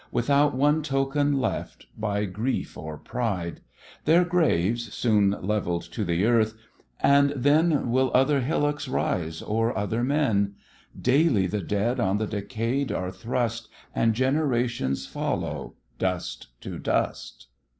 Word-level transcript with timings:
Without 0.11 0.55
one 0.55 0.81
token 0.81 1.39
left 1.39 1.85
by 1.95 2.25
grief 2.25 2.75
or 2.75 2.97
pride; 2.97 3.61
Their 4.05 4.25
graves 4.25 4.91
soon 4.95 5.35
levell'd 5.43 5.83
to 5.93 6.03
the 6.03 6.25
earth, 6.25 6.55
and 7.01 7.29
then 7.35 7.91
Will 7.91 8.09
other 8.11 8.39
hillocks 8.39 8.87
rise 8.87 9.43
o'er 9.43 9.77
other 9.77 10.03
men; 10.03 10.55
Daily 10.99 11.45
the 11.45 11.61
dead 11.61 11.99
on 11.99 12.17
the 12.17 12.25
decay'd 12.25 12.91
are 12.91 13.11
thrust, 13.11 13.67
And 13.93 14.15
generations 14.15 15.05
follow, 15.05 15.75
"dust 15.99 16.47
to 16.61 16.79
dust." 16.79 17.45